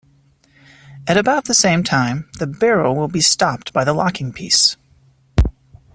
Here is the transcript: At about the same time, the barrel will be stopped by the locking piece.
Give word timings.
At 1.05 1.15
about 1.15 1.45
the 1.45 1.53
same 1.53 1.83
time, 1.83 2.27
the 2.39 2.47
barrel 2.47 2.95
will 2.95 3.07
be 3.07 3.21
stopped 3.21 3.71
by 3.71 3.83
the 3.83 3.93
locking 3.93 4.33
piece. 4.33 4.75